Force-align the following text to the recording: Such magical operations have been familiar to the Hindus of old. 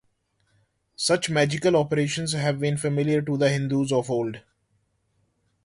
Such 0.95 1.29
magical 1.29 1.75
operations 1.75 2.33
have 2.33 2.59
been 2.59 2.75
familiar 2.75 3.21
to 3.21 3.37
the 3.37 3.49
Hindus 3.51 3.91
of 3.91 4.09
old. 4.09 4.39